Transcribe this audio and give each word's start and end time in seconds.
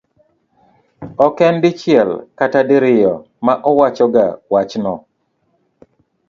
ok 1.25 1.35
en 1.49 1.55
dichiel 1.63 2.09
kata 2.39 2.59
diriyo 2.69 3.13
ma 3.45 3.53
owachoga 3.69 4.25
wachno 4.53 4.93